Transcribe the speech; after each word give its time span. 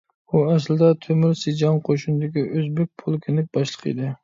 ئۇ 0.35 0.39
ئەسلىدە 0.53 0.89
تۆمۈر 1.03 1.35
سىجاڭ 1.43 1.77
قوشۇنىدىكى 1.91 2.47
ئۆزبېك 2.47 2.91
پولكىنىڭ 3.05 3.49
باشلىقى 3.59 3.97
ئىدى. 3.97 4.13